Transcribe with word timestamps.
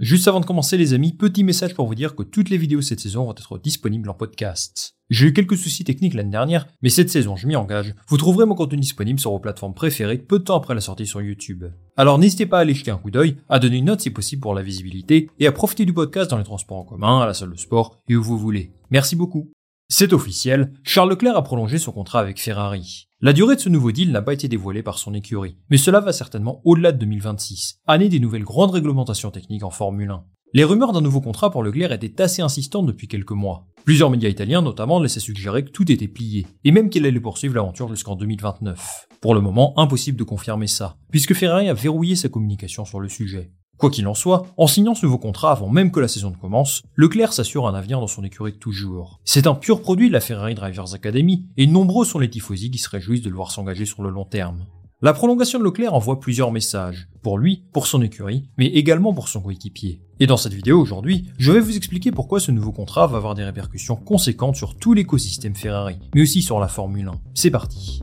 Juste 0.00 0.26
avant 0.26 0.40
de 0.40 0.44
commencer 0.44 0.76
les 0.76 0.92
amis, 0.92 1.12
petit 1.12 1.44
message 1.44 1.72
pour 1.72 1.86
vous 1.86 1.94
dire 1.94 2.16
que 2.16 2.24
toutes 2.24 2.50
les 2.50 2.58
vidéos 2.58 2.82
cette 2.82 2.98
saison 2.98 3.26
vont 3.26 3.30
être 3.30 3.58
disponibles 3.58 4.10
en 4.10 4.14
podcast. 4.14 4.96
J'ai 5.08 5.28
eu 5.28 5.32
quelques 5.32 5.56
soucis 5.56 5.84
techniques 5.84 6.14
l'année 6.14 6.32
dernière, 6.32 6.66
mais 6.82 6.88
cette 6.88 7.10
saison, 7.10 7.36
je 7.36 7.46
m'y 7.46 7.54
engage, 7.54 7.94
vous 8.08 8.16
trouverez 8.16 8.44
mon 8.44 8.56
contenu 8.56 8.80
disponible 8.80 9.20
sur 9.20 9.30
vos 9.30 9.38
plateformes 9.38 9.72
préférées 9.72 10.18
peu 10.18 10.40
de 10.40 10.44
temps 10.44 10.56
après 10.56 10.74
la 10.74 10.80
sortie 10.80 11.06
sur 11.06 11.22
YouTube. 11.22 11.66
Alors 11.96 12.18
n'hésitez 12.18 12.46
pas 12.46 12.58
à 12.58 12.60
aller 12.62 12.74
jeter 12.74 12.90
un 12.90 12.96
coup 12.96 13.12
d'œil, 13.12 13.36
à 13.48 13.60
donner 13.60 13.76
une 13.76 13.84
note 13.84 14.00
si 14.00 14.10
possible 14.10 14.42
pour 14.42 14.54
la 14.54 14.62
visibilité, 14.62 15.30
et 15.38 15.46
à 15.46 15.52
profiter 15.52 15.84
du 15.84 15.94
podcast 15.94 16.28
dans 16.28 16.38
les 16.38 16.44
transports 16.44 16.78
en 16.78 16.84
commun, 16.84 17.20
à 17.20 17.26
la 17.26 17.34
salle 17.34 17.52
de 17.52 17.56
sport 17.56 18.00
et 18.08 18.16
où 18.16 18.22
vous 18.24 18.36
voulez. 18.36 18.72
Merci 18.90 19.14
beaucoup. 19.14 19.52
C'est 19.96 20.12
officiel, 20.12 20.72
Charles 20.82 21.10
Leclerc 21.10 21.36
a 21.36 21.42
prolongé 21.44 21.78
son 21.78 21.92
contrat 21.92 22.18
avec 22.18 22.40
Ferrari. 22.40 23.06
La 23.20 23.32
durée 23.32 23.54
de 23.54 23.60
ce 23.60 23.68
nouveau 23.68 23.92
deal 23.92 24.10
n'a 24.10 24.22
pas 24.22 24.32
été 24.32 24.48
dévoilée 24.48 24.82
par 24.82 24.98
son 24.98 25.14
écurie, 25.14 25.56
mais 25.70 25.76
cela 25.76 26.00
va 26.00 26.12
certainement 26.12 26.60
au-delà 26.64 26.90
de 26.90 26.98
2026, 26.98 27.78
année 27.86 28.08
des 28.08 28.18
nouvelles 28.18 28.42
grandes 28.42 28.72
réglementations 28.72 29.30
techniques 29.30 29.62
en 29.62 29.70
Formule 29.70 30.10
1. 30.10 30.24
Les 30.52 30.64
rumeurs 30.64 30.90
d'un 30.90 31.00
nouveau 31.00 31.20
contrat 31.20 31.52
pour 31.52 31.62
Leclerc 31.62 31.92
étaient 31.92 32.20
assez 32.20 32.42
insistantes 32.42 32.86
depuis 32.86 33.06
quelques 33.06 33.30
mois. 33.30 33.68
Plusieurs 33.84 34.10
médias 34.10 34.30
italiens 34.30 34.62
notamment 34.62 34.98
laissaient 34.98 35.20
suggérer 35.20 35.64
que 35.64 35.70
tout 35.70 35.92
était 35.92 36.08
plié, 36.08 36.44
et 36.64 36.72
même 36.72 36.90
qu'il 36.90 37.06
allait 37.06 37.20
poursuivre 37.20 37.54
l'aventure 37.54 37.88
jusqu'en 37.88 38.16
2029. 38.16 39.06
Pour 39.20 39.36
le 39.36 39.40
moment, 39.40 39.78
impossible 39.78 40.18
de 40.18 40.24
confirmer 40.24 40.66
ça, 40.66 40.96
puisque 41.12 41.34
Ferrari 41.34 41.68
a 41.68 41.72
verrouillé 41.72 42.16
sa 42.16 42.28
communication 42.28 42.84
sur 42.84 42.98
le 42.98 43.08
sujet. 43.08 43.52
Quoi 43.84 43.90
qu'il 43.90 44.08
en 44.08 44.14
soit, 44.14 44.46
en 44.56 44.66
signant 44.66 44.94
ce 44.94 45.04
nouveau 45.04 45.18
contrat 45.18 45.52
avant 45.52 45.68
même 45.68 45.90
que 45.90 46.00
la 46.00 46.08
saison 46.08 46.32
commence, 46.32 46.80
Leclerc 46.94 47.34
s'assure 47.34 47.68
un 47.68 47.74
avenir 47.74 48.00
dans 48.00 48.06
son 48.06 48.24
écurie 48.24 48.52
de 48.52 48.56
toujours. 48.56 49.20
C'est 49.26 49.46
un 49.46 49.54
pur 49.54 49.82
produit 49.82 50.08
de 50.08 50.14
la 50.14 50.22
Ferrari 50.22 50.54
Drivers 50.54 50.94
Academy, 50.94 51.44
et 51.58 51.66
nombreux 51.66 52.06
sont 52.06 52.18
les 52.18 52.30
tifosi 52.30 52.70
qui 52.70 52.78
se 52.78 52.88
réjouissent 52.88 53.20
de 53.20 53.28
le 53.28 53.34
voir 53.36 53.50
s'engager 53.50 53.84
sur 53.84 54.02
le 54.02 54.08
long 54.08 54.24
terme. 54.24 54.64
La 55.02 55.12
prolongation 55.12 55.58
de 55.58 55.64
Leclerc 55.64 55.92
envoie 55.92 56.18
plusieurs 56.18 56.50
messages, 56.50 57.08
pour 57.22 57.36
lui, 57.36 57.64
pour 57.74 57.86
son 57.86 58.00
écurie, 58.00 58.48
mais 58.56 58.68
également 58.68 59.12
pour 59.12 59.28
son 59.28 59.42
coéquipier. 59.42 60.00
Et 60.18 60.26
dans 60.26 60.38
cette 60.38 60.54
vidéo 60.54 60.80
aujourd'hui, 60.80 61.28
je 61.36 61.52
vais 61.52 61.60
vous 61.60 61.76
expliquer 61.76 62.10
pourquoi 62.10 62.40
ce 62.40 62.52
nouveau 62.52 62.72
contrat 62.72 63.06
va 63.06 63.18
avoir 63.18 63.34
des 63.34 63.44
répercussions 63.44 63.96
conséquentes 63.96 64.56
sur 64.56 64.78
tout 64.78 64.94
l'écosystème 64.94 65.56
Ferrari, 65.56 65.98
mais 66.14 66.22
aussi 66.22 66.40
sur 66.40 66.58
la 66.58 66.68
Formule 66.68 67.08
1. 67.08 67.12
C'est 67.34 67.50
parti 67.50 68.00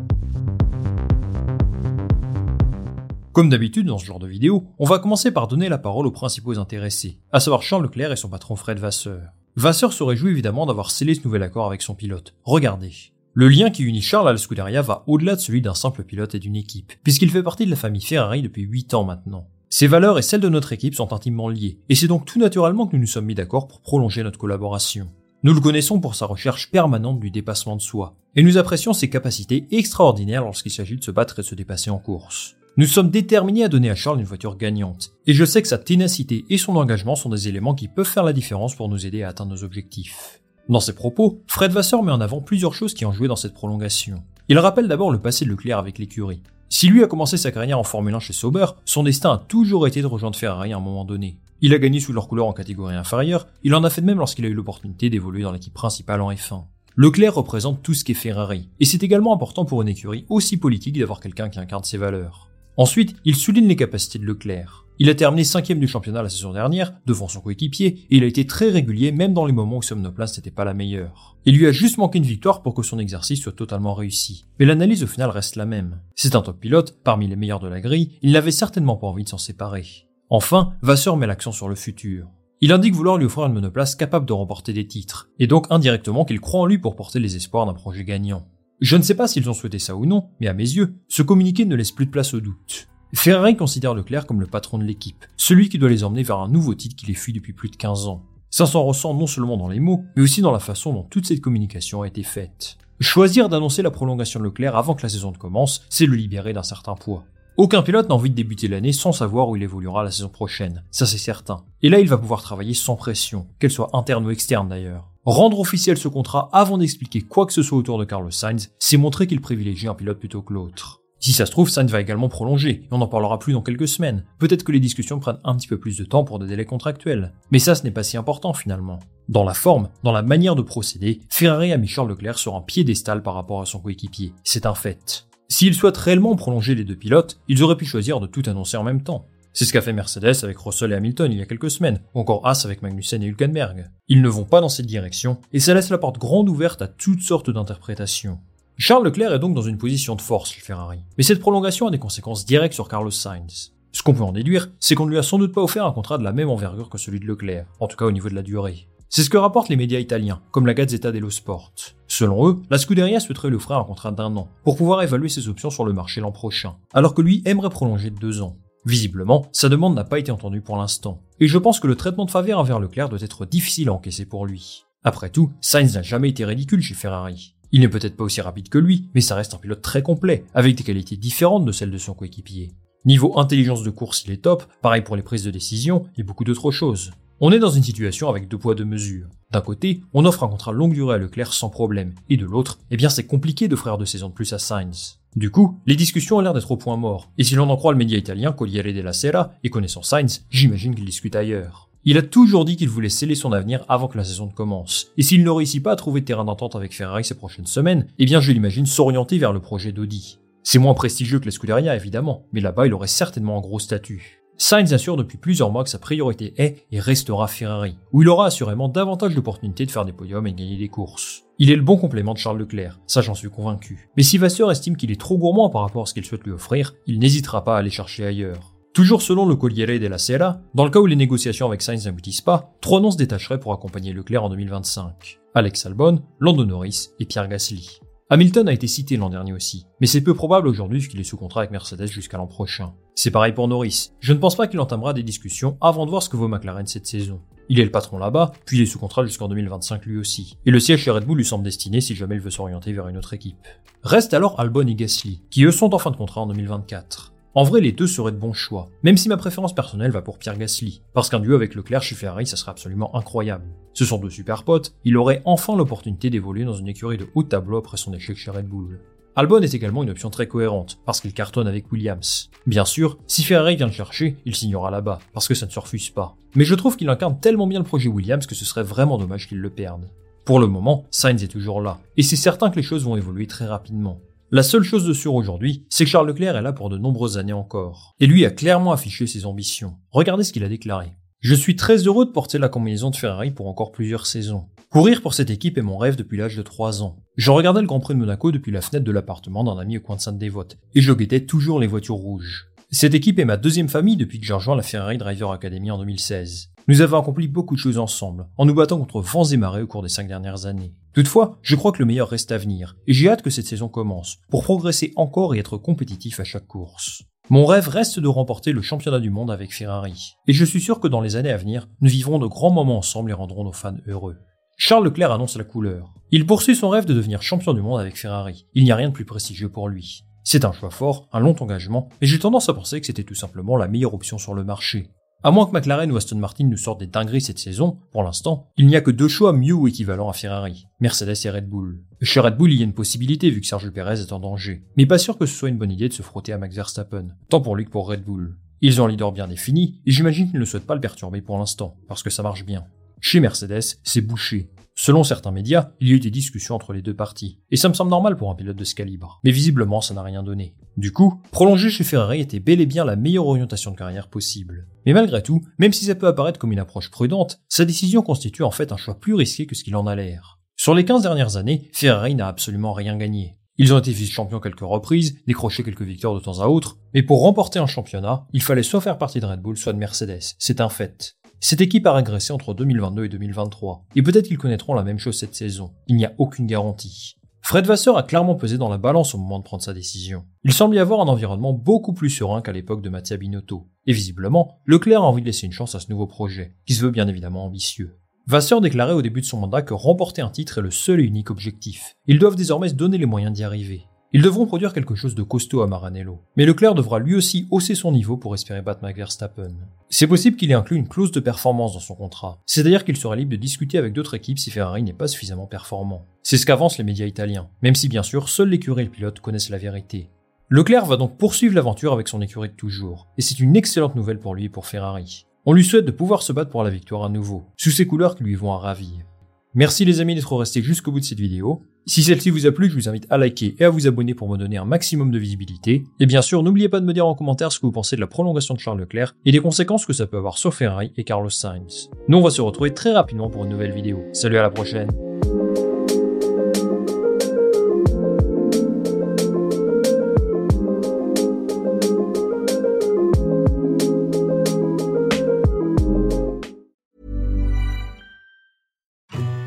comme 3.34 3.50
d'habitude 3.50 3.88
dans 3.88 3.98
ce 3.98 4.06
genre 4.06 4.20
de 4.20 4.28
vidéo, 4.28 4.68
on 4.78 4.86
va 4.86 5.00
commencer 5.00 5.32
par 5.32 5.48
donner 5.48 5.70
la 5.70 5.78
parole 5.78 6.06
aux 6.06 6.12
principaux 6.12 6.60
intéressés, 6.60 7.20
à 7.32 7.40
savoir 7.40 7.64
Charles 7.64 7.84
Leclerc 7.84 8.12
et 8.12 8.18
son 8.18 8.30
patron 8.30 8.56
Fred 8.56 8.80
Vasseur. 8.80 9.22
Vasseur 9.56 9.94
se 9.94 10.04
réjouit 10.04 10.32
évidemment 10.32 10.66
d'avoir 10.66 10.92
scellé 10.92 11.16
ce 11.16 11.24
nouvel 11.24 11.44
accord 11.44 11.66
avec 11.66 11.82
son 11.82 11.96
pilote. 11.96 12.36
Regardez. 12.44 12.92
Le 13.34 13.48
lien 13.48 13.70
qui 13.70 13.84
unit 13.84 14.02
Charles 14.02 14.28
à 14.28 14.34
la 14.34 14.38
Scuderia 14.38 14.82
va 14.82 15.04
au-delà 15.08 15.36
de 15.36 15.42
celui 15.42 15.62
d'un 15.62 15.74
simple 15.74 16.04
pilote 16.04 16.36
et 16.36 16.40
d'une 16.40 16.58
équipe, 16.58 16.94
puisqu'il 17.04 17.32
fait 17.32 17.44
partie 17.44 17.66
de 17.66 17.70
la 17.70 17.78
famille 17.78 18.02
Ferrari 18.02 18.42
depuis 18.42 18.64
8 18.64 18.94
ans 18.94 19.06
maintenant. 19.06 19.48
Ses 19.70 19.88
valeurs 19.88 20.20
et 20.20 20.22
celles 20.22 20.42
de 20.42 20.50
notre 20.50 20.74
équipe 20.74 20.96
sont 20.96 21.14
intimement 21.14 21.48
liées, 21.48 21.80
et 21.88 21.96
c'est 21.96 22.08
donc 22.08 22.26
tout 22.26 22.40
naturellement 22.40 22.88
que 22.88 22.96
nous 22.98 23.02
nous 23.02 23.08
sommes 23.08 23.26
mis 23.26 23.36
d'accord 23.36 23.70
pour 23.70 23.82
prolonger 23.82 24.24
notre 24.24 24.40
collaboration. 24.40 25.08
Nous 25.44 25.54
le 25.54 25.62
connaissons 25.62 26.02
pour 26.02 26.16
sa 26.16 26.26
recherche 26.26 26.70
permanente 26.72 27.22
du 27.22 27.32
dépassement 27.32 27.78
de 27.78 27.82
soi, 27.82 28.18
et 28.36 28.44
nous 28.44 28.58
apprécions 28.58 28.92
ses 28.92 29.10
capacités 29.10 29.68
extraordinaires 29.72 30.44
lorsqu'il 30.44 30.74
s'agit 30.74 30.98
de 30.98 31.04
se 31.04 31.12
battre 31.12 31.40
et 31.40 31.42
de 31.44 31.48
se 31.48 31.56
dépasser 31.56 31.90
en 31.90 32.00
course. 32.00 32.58
Nous 32.78 32.86
sommes 32.86 33.10
déterminés 33.10 33.66
à 33.66 33.68
donner 33.68 33.90
à 33.90 33.96
Charles 33.96 34.20
une 34.20 34.26
voiture 34.26 34.56
gagnante, 34.56 35.12
et 35.28 35.34
je 35.34 35.44
sais 35.44 35.62
que 35.62 35.68
sa 35.68 35.78
ténacité 35.78 36.46
et 36.50 36.58
son 36.58 36.78
engagement 36.78 37.18
sont 37.18 37.28
des 37.28 37.50
éléments 37.50 37.76
qui 37.76 37.90
peuvent 37.90 38.08
faire 38.08 38.24
la 38.24 38.32
différence 38.32 38.76
pour 38.76 38.88
nous 38.88 39.06
aider 39.06 39.24
à 39.24 39.28
atteindre 39.28 39.52
nos 39.52 39.66
objectifs. 39.66 40.40
Dans 40.70 40.80
ses 40.80 40.96
propos, 40.96 41.42
Fred 41.48 41.74
Vasseur 41.74 42.02
met 42.02 42.14
en 42.14 42.22
avant 42.22 42.40
plusieurs 42.40 42.74
choses 42.74 42.94
qui 42.94 43.04
ont 43.06 43.12
joué 43.12 43.28
dans 43.28 43.36
cette 43.36 43.54
prolongation. 43.54 44.24
Il 44.48 44.58
rappelle 44.58 44.88
d'abord 44.88 45.12
le 45.12 45.20
passé 45.20 45.44
de 45.44 45.50
Leclerc 45.50 45.80
avec 45.80 46.00
l'écurie. 46.00 46.44
Si 46.70 46.88
lui 46.88 47.04
a 47.04 47.08
commencé 47.08 47.36
sa 47.36 47.52
carrière 47.52 47.78
en 47.78 47.84
Formule 47.84 48.16
1 48.16 48.20
chez 48.20 48.32
Sauber, 48.32 48.68
son 48.86 49.04
destin 49.04 49.34
a 49.34 49.38
toujours 49.38 49.86
été 49.86 50.02
de 50.02 50.08
rejoindre 50.08 50.38
Ferrari 50.38 50.72
à 50.72 50.78
un 50.78 50.82
moment 50.82 51.04
donné. 51.04 51.40
Il 51.60 51.74
a 51.74 51.78
gagné 51.78 52.00
sous 52.00 52.14
leur 52.14 52.30
couleur 52.30 52.48
en 52.48 52.54
catégorie 52.54 52.96
inférieure, 52.96 53.48
il 53.64 53.76
en 53.76 53.84
a 53.84 53.90
fait 53.90 54.00
de 54.00 54.06
même 54.06 54.20
lorsqu'il 54.20 54.46
a 54.46 54.48
eu 54.48 54.54
l'opportunité 54.54 55.10
d'évoluer 55.10 55.44
dans 55.44 55.52
l'équipe 55.52 55.74
principale 55.74 56.22
en 56.22 56.32
F1. 56.32 56.64
Leclerc 56.96 57.36
représente 57.36 57.84
tout 57.84 57.94
ce 57.94 58.06
qu'est 58.06 58.14
Ferrari, 58.14 58.70
et 58.80 58.86
c'est 58.86 59.04
également 59.04 59.34
important 59.34 59.66
pour 59.66 59.82
une 59.82 59.90
écurie 59.90 60.26
aussi 60.30 60.56
politique 60.56 60.98
d'avoir 60.98 61.20
quelqu'un 61.20 61.50
qui 61.50 61.60
incarne 61.60 61.84
ses 61.84 61.98
valeurs. 61.98 62.51
Ensuite, 62.78 63.16
il 63.26 63.36
souligne 63.36 63.68
les 63.68 63.76
capacités 63.76 64.20
de 64.20 64.26
Leclerc. 64.26 64.86
Il 65.00 65.10
a 65.10 65.16
terminé 65.16 65.44
cinquième 65.44 65.80
du 65.80 65.88
championnat 65.88 66.22
la 66.22 66.30
saison 66.30 66.54
dernière, 66.54 66.94
devant 67.08 67.28
son 67.28 67.42
coéquipier, 67.42 68.06
et 68.10 68.18
il 68.18 68.24
a 68.24 68.28
été 68.28 68.46
très 68.46 68.70
régulier 68.70 69.12
même 69.12 69.34
dans 69.34 69.46
les 69.46 69.52
moments 69.52 69.78
où 69.78 69.82
son 69.82 70.00
place 70.12 70.38
n'était 70.38 70.52
pas 70.52 70.64
la 70.64 70.76
meilleure. 70.76 71.38
Il 71.46 71.58
lui 71.58 71.66
a 71.66 71.72
juste 71.72 71.98
manqué 71.98 72.20
une 72.20 72.24
victoire 72.24 72.62
pour 72.62 72.76
que 72.76 72.84
son 72.84 73.00
exercice 73.00 73.42
soit 73.42 73.52
totalement 73.52 73.96
réussi. 73.96 74.46
Mais 74.60 74.66
l'analyse 74.66 75.04
au 75.04 75.08
final 75.08 75.32
reste 75.32 75.56
la 75.56 75.66
même. 75.66 76.00
C'est 76.16 76.36
un 76.36 76.42
top 76.42 76.60
pilote, 76.60 77.00
parmi 77.04 77.28
les 77.28 77.36
meilleurs 77.36 77.60
de 77.60 77.68
la 77.68 77.82
grille, 77.82 78.12
il 78.22 78.32
n'avait 78.32 78.52
certainement 78.52 78.96
pas 78.96 79.08
envie 79.08 79.24
de 79.24 79.30
s'en 79.30 79.40
séparer. 79.40 79.86
Enfin, 80.30 80.74
Vasseur 80.84 81.18
met 81.18 81.28
l'accent 81.28 81.52
sur 81.52 81.68
le 81.68 81.76
futur. 81.76 82.28
Il 82.62 82.72
indique 82.72 82.94
vouloir 82.94 83.18
lui 83.18 83.26
offrir 83.26 83.48
une 83.48 83.54
monoplace 83.54 83.96
capable 83.96 84.28
de 84.28 84.34
remporter 84.34 84.72
des 84.72 84.86
titres, 84.86 85.30
et 85.40 85.48
donc 85.48 85.66
indirectement 85.72 86.26
qu'il 86.26 86.40
croit 86.40 86.62
en 86.62 86.68
lui 86.68 86.78
pour 86.78 86.96
porter 86.96 87.20
les 87.20 87.36
espoirs 87.36 87.66
d'un 87.66 87.74
projet 87.74 88.04
gagnant. 88.04 88.46
Je 88.82 88.98
ne 88.98 89.04
sais 89.04 89.14
pas 89.14 89.28
s'ils 89.28 89.48
ont 89.48 89.54
souhaité 89.54 89.78
ça 89.78 89.96
ou 89.96 90.08
non, 90.08 90.30
mais 90.40 90.48
à 90.48 90.56
mes 90.56 90.64
yeux, 90.64 90.96
ce 91.08 91.22
communiqué 91.22 91.66
ne 91.66 91.76
laisse 91.76 91.92
plus 91.92 92.08
de 92.08 92.12
place 92.12 92.34
au 92.34 92.40
doute. 92.40 92.88
Ferrari 93.14 93.56
considère 93.56 93.94
Leclerc 93.94 94.26
comme 94.26 94.42
le 94.42 94.48
patron 94.48 94.80
de 94.80 94.84
l'équipe, 94.84 95.24
celui 95.38 95.70
qui 95.70 95.78
doit 95.78 95.90
les 95.90 96.04
emmener 96.04 96.24
vers 96.24 96.40
un 96.40 96.48
nouveau 96.48 96.74
titre 96.74 96.96
qui 96.96 97.06
les 97.06 97.14
fuit 97.14 97.32
depuis 97.32 97.54
plus 97.54 97.70
de 97.70 97.76
15 97.76 98.08
ans. 98.08 98.24
Ça 98.50 98.66
s'en 98.66 98.84
ressent 98.84 99.14
non 99.14 99.28
seulement 99.28 99.56
dans 99.56 99.68
les 99.68 99.80
mots, 99.80 100.04
mais 100.16 100.24
aussi 100.24 100.42
dans 100.42 100.52
la 100.52 100.58
façon 100.58 100.94
dont 100.94 101.04
toute 101.04 101.28
cette 101.28 101.42
communication 101.42 102.02
a 102.02 102.08
été 102.08 102.24
faite. 102.24 102.78
Choisir 103.00 103.50
d'annoncer 103.50 103.84
la 103.84 103.92
prolongation 103.92 104.40
de 104.40 104.46
Leclerc 104.46 104.76
avant 104.76 104.96
que 104.96 105.04
la 105.04 105.10
saison 105.10 105.32
ne 105.32 105.38
commence, 105.38 105.86
c'est 105.90 106.08
le 106.08 106.16
libérer 106.16 106.54
d'un 106.54 106.64
certain 106.64 106.96
poids. 106.96 107.24
Aucun 107.58 107.84
pilote 107.84 108.10
n'a 108.10 108.16
envie 108.16 108.32
de 108.32 108.36
débuter 108.36 108.68
l'année 108.68 108.94
sans 108.94 109.12
savoir 109.12 109.48
où 109.48 109.56
il 109.56 109.62
évoluera 109.62 110.04
la 110.04 110.10
saison 110.10 110.30
prochaine, 110.30 110.84
ça 110.90 111.06
c'est 111.06 111.20
certain. 111.20 111.64
Et 111.84 111.90
là 111.90 112.00
il 112.00 112.08
va 112.08 112.18
pouvoir 112.18 112.42
travailler 112.42 112.74
sans 112.74 112.96
pression, 112.96 113.46
qu'elle 113.60 113.70
soit 113.70 113.96
interne 113.96 114.26
ou 114.26 114.32
externe 114.32 114.70
d'ailleurs. 114.70 115.11
Rendre 115.26 115.60
officiel 115.60 115.98
ce 115.98 116.08
contrat 116.08 116.50
avant 116.52 116.80
d'expliquer 116.80 117.22
quoi 117.22 117.46
que 117.46 117.54
ce 117.54 117.62
soit 117.62 117.78
autour 117.78 118.00
de 118.00 118.06
Carlos 118.06 118.32
Sainz, 118.32 118.72
c'est 118.80 118.98
montrer 118.98 119.28
qu'il 119.28 119.40
privilégie 119.40 119.88
un 119.88 119.94
pilote 119.94 120.18
plutôt 120.18 120.42
que 120.42 120.52
l'autre. 120.52 121.02
Si 121.20 121.32
ça 121.32 121.46
se 121.46 121.52
trouve, 121.52 121.70
Sainz 121.70 121.92
va 121.92 122.02
également 122.02 122.28
prolonger, 122.28 122.72
et 122.72 122.88
on 122.90 122.98
n'en 122.98 123.08
parlera 123.08 123.38
plus 123.38 123.54
dans 123.54 123.62
quelques 123.62 123.88
semaines. 123.88 124.26
Peut-être 124.40 124.64
que 124.64 124.72
les 124.72 124.80
discussions 124.80 125.20
prennent 125.20 125.38
un 125.44 125.56
petit 125.56 125.68
peu 125.68 125.80
plus 125.80 125.96
de 125.96 126.06
temps 126.06 126.24
pour 126.24 126.40
des 126.40 126.48
délais 126.48 126.66
contractuels. 126.66 127.34
Mais 127.52 127.60
ça, 127.60 127.76
ce 127.76 127.84
n'est 127.84 127.92
pas 127.92 128.02
si 128.02 128.18
important 128.18 128.54
finalement. 128.54 128.98
Dans 129.30 129.44
la 129.44 129.54
forme, 129.54 129.90
dans 130.02 130.12
la 130.12 130.24
manière 130.24 130.56
de 130.56 130.64
procéder, 130.64 131.22
Ferrari 131.30 131.72
a 131.72 131.78
mis 131.78 131.88
Charles 131.88 132.10
Leclerc 132.10 132.40
sur 132.40 132.56
un 132.56 132.62
piédestal 132.62 133.22
par 133.22 133.36
rapport 133.36 133.62
à 133.62 133.68
son 133.68 133.80
coéquipier. 133.80 134.34
C'est 134.44 134.66
un 134.66 134.74
fait. 134.74 135.28
S'ils 135.50 135.76
souhaitent 135.76 135.98
réellement 135.98 136.36
prolonger 136.36 136.74
les 136.74 136.84
deux 136.84 136.96
pilotes, 136.96 137.40
ils 137.48 137.62
auraient 137.62 137.78
pu 137.78 137.86
choisir 137.86 138.20
de 138.22 138.26
tout 138.26 138.42
annoncer 138.48 138.78
en 138.78 138.84
même 138.84 139.04
temps. 139.04 139.28
C'est 139.54 139.66
ce 139.66 139.74
qu'a 139.74 139.82
fait 139.82 139.92
Mercedes 139.92 140.44
avec 140.44 140.58
Russell 140.58 140.94
et 140.94 140.96
Hamilton 140.96 141.32
il 141.32 141.40
y 141.40 141.42
a 141.42 141.46
quelques 141.46 141.72
semaines, 141.72 142.02
ou 142.14 142.22
encore 142.22 142.46
Haas 142.48 142.62
avec 142.64 142.82
Magnussen 142.82 143.22
et 143.22 143.28
Hülkenberg. 143.28 143.90
Ils 144.08 144.22
ne 144.22 144.30
vont 144.30 144.46
pas 144.46 144.62
dans 144.62 144.70
cette 144.70 144.86
direction, 144.86 145.40
et 145.52 145.60
ça 145.60 145.74
laisse 145.74 145.90
la 145.90 145.98
porte 145.98 146.20
grande 146.20 146.48
ouverte 146.48 146.82
à 146.82 146.88
toutes 146.88 147.22
sortes 147.22 147.50
d'interprétations. 147.50 148.40
Charles 148.78 149.06
Leclerc 149.06 149.34
est 149.34 149.40
donc 149.40 149.54
dans 149.54 149.62
une 149.62 149.78
position 149.78 150.16
de 150.16 150.22
force 150.22 150.52
chez 150.52 150.62
Ferrari, 150.62 151.00
mais 151.18 151.24
cette 151.24 151.42
prolongation 151.42 151.88
a 151.88 151.92
des 151.92 152.00
conséquences 152.00 152.46
directes 152.46 152.74
sur 152.74 152.88
Carlos 152.88 153.12
Sainz. 153.12 153.74
Ce 153.92 154.04
qu'on 154.04 154.14
peut 154.14 154.24
en 154.24 154.32
déduire, 154.32 154.70
c'est 154.80 154.96
qu'on 154.96 155.06
ne 155.06 155.12
lui 155.12 155.18
a 155.18 155.24
sans 155.24 155.38
doute 155.38 155.54
pas 155.54 155.62
offert 155.62 155.86
un 155.86 155.92
contrat 155.92 156.18
de 156.18 156.24
la 156.24 156.32
même 156.32 156.50
envergure 156.50 156.90
que 156.90 156.98
celui 156.98 157.20
de 157.20 157.26
Leclerc, 157.26 157.66
en 157.82 157.88
tout 157.88 157.98
cas 157.98 158.06
au 158.06 158.12
niveau 158.12 158.30
de 158.30 158.36
la 158.36 158.42
durée. 158.42 158.88
C'est 159.10 159.24
ce 159.24 159.30
que 159.30 159.38
rapportent 159.38 159.68
les 159.68 159.76
médias 159.76 160.00
italiens, 160.00 160.40
comme 160.52 160.66
la 160.66 160.74
Gazzetta 160.74 161.12
dello 161.12 161.30
Sport. 161.30 161.74
Selon 162.08 162.48
eux, 162.48 162.62
la 162.70 162.78
Scuderia 162.78 163.20
souhaiterait 163.20 163.50
lui 163.50 163.58
offrir 163.58 163.76
un 163.76 163.84
contrat 163.84 164.12
d'un 164.12 164.34
an, 164.38 164.48
pour 164.64 164.78
pouvoir 164.78 165.02
évaluer 165.02 165.28
ses 165.28 165.50
options 165.50 165.70
sur 165.70 165.84
le 165.84 165.92
marché 165.92 166.22
l'an 166.22 166.32
prochain, 166.32 166.78
alors 166.94 167.14
que 167.14 167.22
lui 167.22 167.42
aimerait 167.44 167.70
prolonger 167.70 168.10
de 168.10 168.18
deux 168.18 168.42
ans. 168.42 168.56
Visiblement, 168.86 169.48
sa 169.52 169.70
demande 169.70 169.96
n'a 169.96 170.04
pas 170.04 170.20
été 170.20 170.32
entendue 170.32 170.62
pour 170.62 170.78
l'instant, 170.78 171.22
et 171.40 171.48
je 171.48 171.58
pense 171.58 171.80
que 171.80 171.88
le 171.88 171.96
traitement 171.96 172.26
de 172.26 172.32
faveur 172.32 172.60
envers 172.60 172.80
Leclerc 172.80 173.10
doit 173.10 173.22
être 173.22 173.46
difficile 173.46 173.90
à 173.90 173.94
encaisser 173.94 174.26
pour 174.26 174.46
lui. 174.46 174.86
Après 175.04 175.30
tout, 175.30 175.52
Sainz 175.62 175.96
n'a 175.96 176.02
jamais 176.02 176.30
été 176.30 176.46
ridicule 176.46 176.82
chez 176.82 176.96
Ferrari. 176.96 177.56
Il 177.72 177.82
n'est 177.82 177.90
peut-être 177.90 178.18
pas 178.18 178.24
aussi 178.24 178.42
rapide 178.42 178.70
que 178.70 178.78
lui, 178.78 179.10
mais 179.14 179.22
ça 179.22 179.36
reste 179.36 179.54
un 179.54 179.58
pilote 179.58 179.82
très 179.82 180.04
complet, 180.04 180.46
avec 180.54 180.76
des 180.76 180.84
qualités 180.84 181.16
différentes 181.16 181.66
de 181.66 181.72
celles 181.72 181.92
de 181.92 181.98
son 181.98 182.14
coéquipier. 182.14 182.72
Niveau 183.06 183.40
intelligence 183.40 183.84
de 183.84 183.90
course, 183.90 184.24
il 184.26 184.32
est 184.32 184.44
top, 184.44 184.64
pareil 184.82 185.02
pour 185.02 185.16
les 185.16 185.24
prises 185.24 185.44
de 185.44 185.52
décision 185.52 186.06
et 186.18 186.24
beaucoup 186.24 186.44
d'autres 186.44 186.72
choses. 186.72 187.12
On 187.40 187.52
est 187.52 187.60
dans 187.60 187.70
une 187.70 187.82
situation 187.82 188.30
avec 188.30 188.48
deux 188.48 188.58
poids 188.60 188.76
deux 188.76 188.86
mesures. 188.86 189.28
D'un 189.52 189.62
côté, 189.62 190.02
on 190.14 190.26
offre 190.26 190.44
un 190.44 190.48
contrat 190.48 190.72
longue 190.72 190.94
durée 190.94 191.16
à 191.16 191.18
Leclerc 191.18 191.54
sans 191.54 191.70
problème, 191.70 192.14
et 192.30 192.38
de 192.38 192.46
l'autre, 192.46 192.78
eh 192.92 192.98
bien 192.98 193.10
c'est 193.10 193.26
compliqué 193.26 193.68
d'offrir 193.68 193.98
deux 193.98 194.06
saisons 194.06 194.30
de 194.30 194.34
plus 194.34 194.54
à 194.54 194.60
Sainz. 194.60 195.21
Du 195.36 195.50
coup, 195.50 195.80
les 195.86 195.96
discussions 195.96 196.38
ont 196.38 196.42
l'air 196.42 196.54
d'être 196.54 196.72
au 196.72 196.78
point 196.78 196.98
mort, 196.98 197.32
et 197.38 197.46
si 197.46 197.56
l'on 197.56 197.70
en 197.70 197.78
croit 197.78 197.94
le 197.94 197.98
média 197.98 198.18
italien 198.18 198.52
Corriere 198.52 198.94
della 198.94 199.14
Sera, 199.14 199.54
et 199.64 199.70
connaissant 199.70 200.04
Sainz, 200.04 200.46
j'imagine 200.50 200.94
qu'il 200.94 201.06
discute 201.06 201.38
ailleurs. 201.38 201.90
Il 202.04 202.18
a 202.18 202.22
toujours 202.22 202.66
dit 202.66 202.76
qu'il 202.76 202.90
voulait 202.90 203.08
sceller 203.08 203.36
son 203.36 203.54
avenir 203.54 203.86
avant 203.88 204.08
que 204.08 204.18
la 204.18 204.26
saison 204.26 204.48
ne 204.48 204.52
commence, 204.52 205.08
et 205.18 205.22
s'il 205.22 205.44
ne 205.44 205.50
réussit 205.50 205.82
pas 205.82 205.94
à 205.94 205.96
trouver 205.96 206.24
terrain 206.24 206.44
d'entente 206.44 206.76
avec 206.76 206.94
Ferrari 206.94 207.24
ces 207.24 207.36
prochaines 207.36 207.66
semaines, 207.66 208.08
eh 208.20 208.26
bien 208.26 208.42
je 208.42 208.52
l'imagine 208.52 208.86
s'orienter 208.86 209.38
vers 209.38 209.54
le 209.54 209.62
projet 209.62 209.94
d'Audi. 209.94 210.40
C'est 210.64 210.80
moins 210.80 210.96
prestigieux 210.96 211.40
que 211.40 211.46
la 211.46 211.52
Scuderia 211.52 211.96
évidemment, 211.96 212.46
mais 212.52 212.60
là-bas 212.60 212.88
il 212.88 212.94
aurait 212.94 213.08
certainement 213.08 213.58
un 213.58 213.62
gros 213.62 213.80
statut. 213.80 214.41
Sainz 214.64 214.94
assure 214.94 215.18
depuis 215.18 215.40
plusieurs 215.40 215.72
mois 215.72 215.84
que 215.84 215.90
sa 215.90 215.98
priorité 215.98 216.54
est 216.56 216.86
et 216.92 217.00
restera 217.00 217.48
Ferrari, 217.48 217.98
où 218.12 218.22
il 218.22 218.30
aura 218.30 218.46
assurément 218.46 218.90
davantage 218.90 219.34
d'opportunités 219.34 219.88
de 219.88 219.92
faire 219.92 220.06
des 220.06 220.12
podiums 220.14 220.46
et 220.46 220.54
gagner 220.54 220.78
des 220.78 220.88
courses. 220.88 221.46
Il 221.58 221.72
est 221.72 221.76
le 221.76 221.82
bon 221.82 221.98
complément 221.98 222.36
de 222.36 222.38
Charles 222.38 222.60
Leclerc, 222.60 223.00
ça 223.08 223.22
j'en 223.22 223.34
suis 223.34 223.50
convaincu. 223.50 224.08
Mais 224.16 224.22
si 224.22 224.38
Vasseur 224.38 224.70
estime 224.70 224.98
qu'il 224.98 225.10
est 225.10 225.20
trop 225.20 225.36
gourmand 225.36 225.72
par 225.72 225.82
rapport 225.82 226.04
à 226.04 226.06
ce 226.06 226.14
qu'il 226.14 226.26
souhaite 226.26 226.44
lui 226.44 226.52
offrir, 226.52 226.94
il 227.08 227.18
n'hésitera 227.18 227.64
pas 227.64 227.76
à 227.76 227.80
aller 227.80 227.90
chercher 227.90 228.24
ailleurs. 228.24 228.76
Toujours 228.94 229.24
selon 229.24 229.48
le 229.48 229.56
Corriere 229.56 230.00
della 230.00 230.20
Sera, 230.20 230.62
dans 230.76 230.86
le 230.86 230.92
cas 230.92 231.00
où 231.00 231.08
les 231.08 231.16
négociations 231.16 231.66
avec 231.66 231.82
Sainz 231.82 232.06
n'aboutissent 232.06 232.42
pas, 232.42 232.72
trois 232.82 233.02
noms 233.02 233.10
se 233.10 233.18
détacheraient 233.18 233.60
pour 233.60 233.74
accompagner 233.74 234.14
Leclerc 234.14 234.44
en 234.44 234.50
2025. 234.50 235.40
Alex 235.56 235.88
Albon, 235.88 236.22
Lando 236.40 236.66
Norris 236.66 237.08
et 237.20 237.26
Pierre 237.26 237.48
Gasly. 237.48 238.00
Hamilton 238.34 238.70
a 238.70 238.72
été 238.72 238.88
cité 238.88 239.18
l'an 239.18 239.30
dernier 239.30 239.52
aussi, 239.52 239.88
mais 240.00 240.08
c'est 240.08 240.22
peu 240.22 240.34
probable 240.34 240.70
aujourd'hui 240.70 241.00
puisqu'il 241.00 241.20
est 241.20 241.26
sous 241.26 241.36
contrat 241.36 241.60
avec 241.60 241.72
Mercedes 241.72 242.08
jusqu'à 242.08 242.38
l'an 242.38 242.48
prochain. 242.48 242.94
C'est 243.14 243.30
pareil 243.30 243.52
pour 243.52 243.68
Norris. 243.68 244.14
Je 244.22 244.32
ne 244.32 244.38
pense 244.38 244.56
pas 244.56 244.68
qu'il 244.68 244.80
entamera 244.80 245.12
des 245.12 245.22
discussions 245.22 245.76
avant 245.82 246.06
de 246.06 246.12
voir 246.12 246.24
ce 246.24 246.30
que 246.30 246.38
vaut 246.38 246.48
McLaren 246.48 246.88
cette 246.88 247.08
saison. 247.08 247.42
Il 247.68 247.82
est 247.82 247.84
le 247.84 247.92
patron 247.92 248.20
là-bas, 248.20 248.54
puis 248.66 248.78
il 248.78 248.84
est 248.84 248.86
sous 248.86 249.00
contrat 249.00 249.26
jusqu'en 249.26 249.50
2025 249.50 250.06
lui 250.06 250.18
aussi. 250.18 250.56
Et 250.66 250.72
le 250.72 250.80
siège 250.80 251.02
chez 251.02 251.12
Red 251.12 251.26
Bull 251.26 251.40
lui 251.40 251.44
semble 251.44 251.66
destiné 251.66 252.00
si 252.00 252.16
jamais 252.16 252.36
il 252.36 252.42
veut 252.42 252.52
s'orienter 252.52 252.94
vers 252.94 253.10
une 253.10 253.18
autre 253.18 253.34
équipe. 253.34 253.68
Reste 254.02 254.34
alors 254.34 254.58
Albon 254.62 254.88
et 254.88 254.96
Gasly, 254.96 255.42
qui 255.50 255.66
eux 255.66 255.72
sont 255.72 255.94
en 255.94 256.00
fin 256.00 256.12
de 256.12 256.16
contrat 256.16 256.40
en 256.40 256.48
2024. 256.48 257.31
En 257.54 257.64
vrai, 257.64 257.82
les 257.82 257.92
deux 257.92 258.08
seraient 258.08 258.32
de 258.32 258.38
bons 258.38 258.54
choix, 258.54 258.88
même 259.04 259.18
si 259.18 259.28
ma 259.28 259.36
préférence 259.36 259.76
personnelle 259.76 260.12
va 260.12 260.22
pour 260.22 260.38
Pierre 260.38 260.58
Gasly, 260.58 261.02
parce 261.14 261.30
qu'un 261.30 261.42
duo 261.42 261.54
avec 261.54 261.76
Leclerc 261.76 262.02
chez 262.02 262.16
Ferrari, 262.16 262.48
ça 262.48 262.56
serait 262.56 262.72
absolument 262.72 263.14
incroyable. 263.14 263.66
Ce 263.94 264.06
sont 264.06 264.20
deux 264.20 264.30
super 264.30 264.64
potes, 264.64 264.94
il 265.04 265.18
aurait 265.18 265.42
enfin 265.44 265.76
l'opportunité 265.76 266.30
d'évoluer 266.30 266.64
dans 266.64 266.76
une 266.76 266.88
écurie 266.88 267.18
de 267.18 267.28
haut 267.36 267.44
tableau 267.44 267.78
après 267.78 267.98
son 267.98 268.14
échec 268.14 268.38
chez 268.38 268.52
Red 268.52 268.70
Bull. 268.70 269.02
Albon 269.36 269.62
est 269.62 269.74
également 269.74 270.04
une 270.04 270.12
option 270.12 270.30
très 270.30 270.48
cohérente, 270.48 271.00
parce 271.06 271.20
qu'il 271.20 271.34
cartonne 271.34 271.68
avec 271.68 271.92
Williams. 271.92 272.50
Bien 272.68 272.86
sûr, 272.86 273.18
si 273.28 273.44
Ferrari 273.44 273.76
vient 273.76 273.88
le 273.88 273.92
chercher, 273.92 274.38
il 274.46 274.56
signera 274.56 274.90
là-bas, 274.90 275.20
parce 275.34 275.50
que 275.50 275.54
ça 275.54 275.66
ne 275.66 275.72
se 275.72 275.80
refuse 275.80 276.10
pas. 276.10 276.38
Mais 276.56 276.64
je 276.64 276.76
trouve 276.76 276.96
qu'il 276.96 277.10
incarne 277.10 277.38
tellement 277.38 277.68
bien 277.68 277.80
le 277.80 277.86
projet 277.86 278.08
Williams 278.08 278.46
que 278.46 278.56
ce 278.56 278.64
serait 278.64 278.84
vraiment 278.84 279.18
dommage 279.18 279.50
qu'il 279.50 279.60
le 279.60 279.70
perde. 279.70 280.08
Pour 280.46 280.62
le 280.62 280.68
moment, 280.68 281.04
Sainz 281.12 281.44
est 281.44 281.50
toujours 281.50 281.82
là, 281.82 282.00
et 282.16 282.24
c'est 282.24 282.38
certain 282.38 282.70
que 282.70 282.78
les 282.78 282.82
choses 282.82 283.04
vont 283.04 283.18
évoluer 283.18 283.46
très 283.46 283.66
rapidement. 283.66 284.22
La 284.54 284.64
seule 284.64 284.84
chose 284.84 285.06
de 285.06 285.14
sûr 285.14 285.34
aujourd'hui, 285.34 285.86
c'est 285.88 286.04
que 286.04 286.10
Charles 286.10 286.28
Leclerc 286.28 286.58
est 286.58 286.62
là 286.62 286.74
pour 286.74 286.90
de 286.90 286.98
nombreuses 286.98 287.38
années 287.38 287.54
encore. 287.54 288.16
Et 288.20 288.28
lui 288.28 288.46
a 288.46 288.50
clairement 288.50 288.92
affiché 288.92 289.26
ses 289.26 289.46
ambitions. 289.46 289.96
Regardez 290.10 290.44
ce 290.44 290.52
qu'il 290.52 290.66
a 290.66 290.68
déclaré. 290.68 291.14
Je 291.40 291.56
suis 291.56 291.78
très 291.78 292.00
heureux 292.00 292.26
de 292.26 292.32
porter 292.32 292.58
la 292.58 292.68
combinaison 292.68 293.12
de 293.12 293.16
Ferrari 293.16 293.52
pour 293.52 293.68
encore 293.68 293.94
plusieurs 293.94 294.26
saisons. 294.26 294.66
Courir 294.90 295.22
pour 295.22 295.36
cette 295.36 295.52
équipe 295.52 295.78
est 295.78 295.82
mon 295.82 295.98
rêve 295.98 296.18
depuis 296.18 296.38
l'âge 296.38 296.58
de 296.58 296.64
3 296.64 297.02
ans. 297.02 297.16
Je 297.38 297.50
regardais 297.50 297.80
le 297.80 297.88
Grand 297.88 298.02
Prix 298.02 298.14
de 298.14 298.20
Monaco 298.20 298.52
depuis 298.52 298.74
la 298.74 298.82
fenêtre 298.82 299.06
de 299.06 299.12
l'appartement 299.14 299.64
d'un 299.64 299.78
ami 299.78 300.00
au 300.00 300.02
coin 300.02 300.18
de 300.18 300.22
Sainte-Dévote, 300.22 300.78
et 300.96 301.02
je 301.02 301.14
guettais 301.14 301.46
toujours 301.46 301.80
les 301.80 301.88
voitures 301.88 302.16
rouges. 302.16 302.68
Cette 302.94 303.14
équipe 303.14 303.40
est 303.40 303.46
ma 303.46 303.56
deuxième 303.56 303.88
famille 303.88 304.18
depuis 304.18 304.42
que 304.42 304.46
j'ai 304.46 304.52
rejoint 304.52 304.76
la 304.76 304.84
Ferrari 304.84 305.18
Driver 305.18 305.50
Academy 305.54 305.92
en 305.92 305.98
2016. 305.98 306.72
Nous 306.90 307.00
avons 307.00 307.20
accompli 307.20 307.48
beaucoup 307.48 307.76
de 307.76 307.80
choses 307.80 307.98
ensemble, 307.98 308.48
en 308.58 308.66
nous 308.66 308.74
battant 308.74 309.00
contre 309.00 309.22
vents 309.22 309.46
et 309.46 309.56
marées 309.56 309.84
au 309.84 309.88
cours 309.88 310.04
des 310.04 310.10
cinq 310.10 310.28
dernières 310.28 310.66
années. 310.66 310.94
Toutefois, 311.14 311.58
je 311.62 311.78
crois 311.78 311.94
que 311.94 312.00
le 312.00 312.06
meilleur 312.06 312.28
reste 312.28 312.52
à 312.52 312.58
venir, 312.58 312.98
et 313.08 313.14
j'ai 313.14 313.30
hâte 313.30 313.44
que 313.44 313.50
cette 313.50 313.66
saison 313.66 313.88
commence, 313.88 314.40
pour 314.50 314.64
progresser 314.64 315.14
encore 315.16 315.56
et 315.56 315.60
être 315.60 315.78
compétitif 315.78 316.42
à 316.42 316.44
chaque 316.44 316.68
course. 316.68 317.24
Mon 317.50 317.66
rêve 317.66 317.88
reste 317.88 318.20
de 318.20 318.28
remporter 318.28 318.74
le 318.74 318.82
championnat 318.82 319.22
du 319.22 319.30
monde 319.30 319.52
avec 319.52 319.74
Ferrari, 319.74 320.34
et 320.50 320.54
je 320.54 320.66
suis 320.66 320.82
sûr 320.82 321.00
que 321.00 321.08
dans 321.08 321.22
les 321.22 321.38
années 321.38 321.50
à 321.50 321.58
venir, 321.58 321.88
nous 322.02 322.10
vivrons 322.10 322.40
de 322.40 322.48
grands 322.48 322.72
moments 322.72 322.98
ensemble 322.98 323.32
et 323.32 323.36
rendrons 323.36 323.64
nos 323.64 323.72
fans 323.72 323.96
heureux. 324.06 324.36
Charles 324.76 325.06
Leclerc 325.06 325.32
annonce 325.32 325.56
la 325.56 325.64
couleur. 325.64 326.14
Il 326.32 326.46
poursuit 326.46 326.76
son 326.76 326.90
rêve 326.90 327.06
de 327.06 327.14
devenir 327.14 327.42
champion 327.42 327.74
du 327.74 327.82
monde 327.82 328.02
avec 328.02 328.18
Ferrari. 328.18 328.66
Il 328.74 328.84
n'y 328.84 328.92
a 328.92 328.98
rien 328.98 329.08
de 329.08 329.14
plus 329.14 329.26
prestigieux 329.26 329.70
pour 329.70 329.88
lui. 329.88 330.26
C'est 330.44 330.66
un 330.66 330.72
choix 330.72 330.90
fort, 330.90 331.28
un 331.34 331.40
long 331.40 331.56
engagement, 331.60 332.10
et 332.22 332.26
j'ai 332.26 332.40
tendance 332.40 332.68
à 332.68 332.74
penser 332.74 333.00
que 333.00 333.06
c'était 333.06 333.24
tout 333.24 333.36
simplement 333.36 333.78
la 333.78 333.88
meilleure 333.88 334.14
option 334.14 334.38
sur 334.38 334.54
le 334.54 334.64
marché. 334.64 335.10
À 335.44 335.50
moins 335.50 335.66
que 335.66 335.72
McLaren 335.72 336.12
ou 336.12 336.18
Aston 336.18 336.38
Martin 336.38 336.66
nous 336.66 336.78
sortent 336.78 337.00
des 337.00 337.08
dingueries 337.08 337.42
cette 337.42 337.58
saison, 337.58 337.98
pour 338.12 338.22
l'instant, 338.22 338.68
il 338.78 338.86
n'y 338.86 338.96
a 338.96 339.02
que 339.02 339.10
deux 339.10 339.28
choix 339.28 339.54
mieux 339.54 339.74
ou 339.74 339.88
équivalents 339.88 340.30
à 340.30 340.34
Ferrari, 340.34 340.86
Mercedes 341.00 341.46
et 341.46 341.50
Red 341.50 341.68
Bull. 341.68 342.04
Chez 342.22 342.40
Red 342.40 342.58
Bull, 342.58 342.72
il 342.72 342.78
y 342.78 342.82
a 342.82 342.86
une 342.86 342.94
possibilité 342.94 343.50
vu 343.50 343.62
que 343.62 343.66
Sergio 343.66 343.92
Perez 343.92 344.22
est 344.22 344.34
en 344.34 344.40
danger, 344.40 344.84
mais 344.98 345.08
pas 345.08 345.18
sûr 345.18 345.38
que 345.38 345.48
ce 345.48 345.56
soit 345.56 345.70
une 345.70 345.80
bonne 345.80 345.92
idée 345.92 346.10
de 346.10 346.14
se 346.14 346.22
frotter 346.22 346.54
à 346.54 346.60
Max 346.60 346.76
Verstappen, 346.76 347.30
tant 347.50 347.62
pour 347.62 347.76
lui 347.76 347.86
que 347.86 347.90
pour 347.90 348.08
Red 348.08 348.24
Bull. 348.24 348.56
Ils 348.82 349.02
ont 349.02 349.06
un 349.06 349.10
leader 349.10 349.32
bien 349.32 349.48
défini, 349.48 350.00
et 350.06 350.12
j'imagine 350.12 350.50
qu'ils 350.50 350.60
ne 350.60 350.66
souhaitent 350.66 350.86
pas 350.86 350.96
le 350.96 351.02
perturber 351.02 351.42
pour 351.42 351.58
l'instant, 351.58 351.98
parce 352.08 352.22
que 352.22 352.30
ça 352.30 352.44
marche 352.44 352.66
bien. 352.66 352.84
Chez 353.20 353.40
Mercedes, 353.40 353.98
c'est 354.04 354.22
bouché. 354.22 354.70
Selon 355.04 355.24
certains 355.24 355.50
médias, 355.50 355.90
il 356.00 356.10
y 356.10 356.12
a 356.12 356.16
eu 356.18 356.20
des 356.20 356.30
discussions 356.30 356.76
entre 356.76 356.94
les 356.94 357.02
deux 357.02 357.16
parties. 357.16 357.58
Et 357.72 357.76
ça 357.76 357.90
me 357.90 357.96
semble 357.96 358.12
normal 358.12 358.38
pour 358.38 358.52
un 358.52 358.56
pilote 358.56 358.78
de 358.78 358.84
ce 358.84 358.94
calibre. 358.94 359.40
Mais 359.44 359.50
visiblement, 359.50 360.00
ça 360.00 360.14
n'a 360.14 360.22
rien 360.22 360.44
donné. 360.44 360.76
Du 360.96 361.12
coup, 361.12 361.42
prolonger 361.52 361.90
chez 361.90 362.04
Ferrari 362.04 362.40
était 362.40 362.60
bel 362.60 362.80
et 362.80 362.86
bien 362.86 363.04
la 363.04 363.16
meilleure 363.16 363.48
orientation 363.48 363.90
de 363.90 363.96
carrière 363.96 364.28
possible. 364.28 364.86
Mais 365.08 365.14
malgré 365.14 365.42
tout, 365.42 365.64
même 365.80 365.92
si 365.92 366.06
ça 366.06 366.14
peut 366.14 366.28
apparaître 366.28 366.60
comme 366.60 366.72
une 366.72 366.78
approche 366.78 367.10
prudente, 367.10 367.60
sa 367.68 367.84
décision 367.84 368.22
constitue 368.22 368.62
en 368.62 368.70
fait 368.70 368.92
un 368.92 368.98
choix 368.98 369.20
plus 369.20 369.34
risqué 369.34 369.66
que 369.66 369.74
ce 369.74 369.84
qu'il 369.84 369.96
en 369.96 370.06
a 370.06 370.14
l'air. 370.14 370.60
Sur 370.76 370.94
les 370.94 371.04
15 371.04 371.24
dernières 371.24 371.58
années, 371.58 371.90
Ferrari 371.94 372.36
n'a 372.36 372.46
absolument 372.46 372.94
rien 372.94 373.18
gagné. 373.18 373.58
Ils 373.80 373.96
ont 373.96 373.98
été 373.98 374.12
vice-champions 374.12 374.60
quelques 374.60 374.82
reprises, 374.82 375.40
décroché 375.48 375.82
quelques 375.82 376.04
victoires 376.04 376.36
de 376.36 376.40
temps 376.42 376.60
à 376.60 376.68
autre, 376.68 377.00
mais 377.16 377.24
pour 377.24 377.42
remporter 377.42 377.80
un 377.80 377.88
championnat, 377.88 378.46
il 378.54 378.62
fallait 378.62 378.84
soit 378.84 379.02
faire 379.02 379.18
partie 379.18 379.40
de 379.40 379.48
Red 379.48 379.62
Bull, 379.62 379.80
soit 379.80 379.94
de 379.94 379.98
Mercedes. 379.98 380.54
C'est 380.60 380.80
un 380.80 380.90
fait. 380.90 381.38
Cette 381.64 381.82
équipe 381.82 382.08
a 382.08 382.14
régressé 382.14 382.52
entre 382.54 382.74
2022 382.74 383.26
et 383.26 383.30
2023, 383.30 384.06
et 384.16 384.24
peut-être 384.24 384.48
qu'ils 384.48 384.58
connaîtront 384.58 384.96
la 384.96 385.04
même 385.04 385.20
chose 385.20 385.38
cette 385.38 385.54
saison. 385.54 385.92
Il 386.08 386.16
n'y 386.16 386.26
a 386.26 386.34
aucune 386.40 386.66
garantie. 386.66 387.36
Fred 387.62 387.86
Vasseur 387.86 388.18
a 388.18 388.24
clairement 388.24 388.56
pesé 388.56 388.80
dans 388.80 388.90
la 388.90 388.98
balance 388.98 389.36
au 389.36 389.38
moment 389.38 389.60
de 389.60 389.64
prendre 389.64 389.84
sa 389.84 389.94
décision. 389.94 390.44
Il 390.64 390.74
semble 390.74 390.96
y 390.96 391.00
avoir 391.00 391.22
un 391.22 391.28
environnement 391.28 391.72
beaucoup 391.72 392.14
plus 392.14 392.32
serein 392.32 392.64
qu'à 392.64 392.72
l'époque 392.72 393.04
de 393.04 393.10
Mattia 393.12 393.38
Binotto. 393.38 393.88
Et 394.08 394.12
visiblement, 394.12 394.80
Leclerc 394.88 395.22
a 395.22 395.28
envie 395.28 395.42
de 395.42 395.46
laisser 395.46 395.68
une 395.68 395.72
chance 395.72 395.94
à 395.94 396.00
ce 396.00 396.10
nouveau 396.10 396.26
projet, 396.26 396.74
qui 396.88 396.96
se 396.96 397.04
veut 397.04 397.12
bien 397.12 397.28
évidemment 397.28 397.66
ambitieux. 397.66 398.18
Vasseur 398.48 398.82
déclarait 398.82 399.14
au 399.14 399.22
début 399.22 399.42
de 399.42 399.46
son 399.46 399.60
mandat 399.60 399.84
que 399.84 399.94
remporter 399.94 400.42
un 400.42 400.50
titre 400.50 400.80
est 400.80 400.82
le 400.82 400.90
seul 400.90 401.20
et 401.20 401.26
unique 401.26 401.52
objectif. 401.52 402.16
Ils 402.26 402.40
doivent 402.40 402.56
désormais 402.56 402.90
se 402.90 402.96
donner 402.96 403.20
les 403.20 403.28
moyens 403.28 403.54
d'y 403.54 403.64
arriver. 403.64 404.08
Ils 404.34 404.42
devront 404.42 404.66
produire 404.66 404.94
quelque 404.94 405.16
chose 405.16 405.36
de 405.36 405.44
costaud 405.44 405.82
à 405.82 405.88
Maranello. 405.88 406.40
Mais 406.56 406.66
Leclerc 406.66 406.96
devra 406.96 407.20
lui 407.20 407.36
aussi 407.36 407.68
hausser 407.70 407.96
son 407.96 408.14
niveau 408.14 408.38
pour 408.38 408.56
espérer 408.56 408.82
battre 408.82 409.02
Max 409.02 409.18
Verstappen. 409.18 409.74
C'est 410.10 410.28
possible 410.28 410.56
qu'il 410.56 410.72
ait 410.72 410.76
inclus 410.76 410.96
une 410.96 411.10
clause 411.10 411.34
de 411.34 411.42
performance 411.42 411.94
dans 411.94 412.00
son 412.00 412.16
contrat. 412.16 412.58
C'est-à-dire 412.66 413.04
qu'il 413.04 413.18
sera 413.18 413.36
libre 413.36 413.52
de 413.52 413.58
discuter 413.58 413.98
avec 413.98 414.14
d'autres 414.14 414.36
équipes 414.36 414.58
si 414.58 414.72
Ferrari 414.72 415.04
n'est 415.04 415.12
pas 415.12 415.28
suffisamment 415.28 415.68
performant. 415.68 416.26
C'est 416.44 416.56
ce 416.56 416.66
qu'avancent 416.66 416.98
les 416.98 417.04
médias 417.04 417.26
italiens. 417.26 417.68
Même 417.82 417.96
si 417.96 418.08
bien 418.08 418.24
sûr, 418.24 418.48
seuls 418.48 418.70
l'écurie 418.70 419.02
et 419.02 419.06
le 419.06 419.12
pilote 419.12 419.42
connaissent 419.42 419.70
la 419.70 419.78
vérité. 419.78 420.30
Leclerc 420.70 421.08
va 421.08 421.18
donc 421.18 421.38
poursuivre 421.38 421.76
l'aventure 421.76 422.14
avec 422.14 422.30
son 422.30 422.42
écurie 422.42 422.70
de 422.70 422.74
toujours. 422.74 423.28
Et 423.38 423.42
c'est 423.42 423.60
une 423.60 423.76
excellente 423.76 424.16
nouvelle 424.16 424.40
pour 424.40 424.56
lui 424.56 424.66
et 424.66 424.70
pour 424.70 424.86
Ferrari. 424.86 425.46
On 425.66 425.74
lui 425.74 425.84
souhaite 425.84 426.06
de 426.06 426.12
pouvoir 426.12 426.42
se 426.42 426.54
battre 426.54 426.72
pour 426.72 426.84
la 426.84 426.90
victoire 426.90 427.26
à 427.26 427.30
nouveau, 427.30 427.66
sous 427.76 427.92
ces 427.92 428.08
couleurs 428.08 428.36
qui 428.36 428.46
lui 428.46 428.56
vont 428.56 428.72
à 428.72 428.78
ravir. 428.78 429.26
Merci 429.74 430.04
les 430.04 430.20
amis 430.20 430.36
d'être 430.36 430.54
restés 430.58 430.82
jusqu'au 430.82 431.14
bout 431.14 431.22
de 431.22 431.26
cette 431.26 431.40
vidéo. 431.40 431.82
Si 432.06 432.24
celle-ci 432.24 432.50
vous 432.50 432.66
a 432.66 432.74
plu, 432.74 432.90
je 432.90 432.96
vous 432.96 433.08
invite 433.08 433.26
à 433.30 433.38
liker 433.38 433.76
et 433.80 433.86
à 433.86 433.90
vous 433.90 434.06
abonner 434.06 434.34
pour 434.34 434.50
me 434.50 434.58
donner 434.58 434.76
un 434.76 434.84
maximum 434.84 435.32
de 435.32 435.40
visibilité. 435.40 436.04
Et 436.20 436.26
bien 436.26 436.42
sûr, 436.42 436.62
n'oubliez 436.62 436.90
pas 436.90 437.00
de 437.00 437.06
me 437.06 437.14
dire 437.14 437.26
en 437.26 437.36
commentaire 437.36 437.72
ce 437.72 437.80
que 437.80 437.86
vous 437.86 437.94
pensez 437.94 438.18
de 438.18 438.22
la 438.22 438.28
prolongation 438.28 438.74
de 438.74 438.80
Charles 438.80 439.00
Leclerc 439.00 439.34
et 439.46 439.52
des 439.54 439.60
conséquences 439.60 440.06
que 440.06 440.12
ça 440.12 440.28
peut 440.28 440.38
avoir 440.38 440.58
sur 440.58 440.74
Ferrari 440.74 441.14
et 441.16 441.24
Carlos 441.24 441.50
Sainz. 441.50 442.10
Nous, 442.28 442.38
on 442.38 442.42
va 442.42 442.50
se 442.50 442.62
retrouver 442.62 442.94
très 442.94 443.14
rapidement 443.14 443.50
pour 443.50 443.64
une 443.64 443.70
nouvelle 443.70 443.94
vidéo. 443.94 444.26
Salut 444.34 444.58
à 444.58 444.62
la 444.62 444.72
prochaine 444.72 445.10